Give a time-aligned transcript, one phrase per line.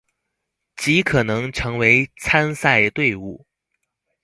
[0.77, 3.45] 極可能成為參賽隊伍